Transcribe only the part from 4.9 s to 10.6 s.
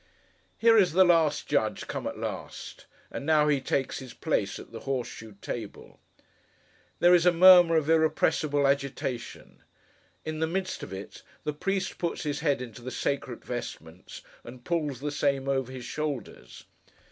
shoe table. There is a murmur of irrepressible agitation. In the